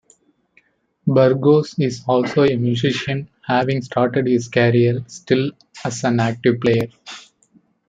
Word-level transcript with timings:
Burgos 1.05 1.77
is 1.77 2.01
also 2.07 2.41
a 2.43 2.55
musician, 2.55 3.29
having 3.45 3.83
started 3.83 4.25
his 4.25 4.47
career 4.47 5.03
still 5.05 5.51
as 5.85 6.03
an 6.03 6.19
active 6.19 6.59
player. 6.59 6.87